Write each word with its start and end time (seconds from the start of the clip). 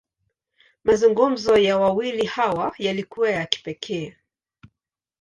Mazungumzo 0.83 1.57
ya 1.57 1.77
wawili 1.77 2.25
hawa, 2.25 2.73
yalikuwa 2.77 3.29
ya 3.31 3.45
kipekee. 3.45 4.15